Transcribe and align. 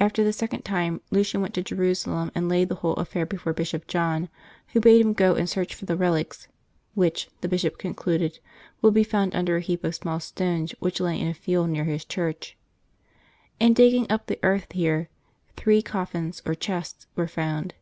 After 0.00 0.24
the 0.24 0.32
second 0.32 0.62
time, 0.62 1.02
Lucian 1.10 1.42
went 1.42 1.52
to 1.56 1.62
Jerusalem 1.62 2.32
and 2.34 2.48
laid 2.48 2.70
the 2.70 2.76
whole 2.76 2.94
affair 2.94 3.26
before 3.26 3.52
Bishop 3.52 3.86
John, 3.86 4.30
who 4.68 4.80
bade 4.80 5.02
him 5.02 5.12
go 5.12 5.34
and 5.34 5.46
search 5.46 5.74
for 5.74 5.84
the 5.84 5.94
relics, 5.94 6.48
which, 6.94 7.28
the 7.42 7.48
Bishop 7.50 7.76
concluded, 7.76 8.38
would 8.80 8.94
be 8.94 9.04
found 9.04 9.34
under 9.36 9.56
a 9.56 9.60
heap 9.60 9.84
of 9.84 9.94
small 9.94 10.20
stones 10.20 10.72
which 10.78 11.00
lay 11.00 11.20
in 11.20 11.28
a 11.28 11.34
field 11.34 11.68
near 11.68 11.84
his 11.84 12.06
church. 12.06 12.56
In 13.60 13.74
digging 13.74 14.10
up 14.10 14.24
the 14.24 14.40
earth 14.42 14.72
here, 14.72 15.10
three 15.54 15.82
coJBSns 15.82 16.40
or 16.48 16.54
chests 16.54 17.06
were 17.14 17.28
found. 17.28 17.74